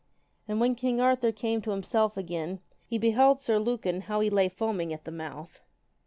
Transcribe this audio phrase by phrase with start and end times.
[0.47, 4.49] And when king Arthur came to himself again, he beheld Sir Lucan how he lay
[4.49, 5.61] foaming at the mouth.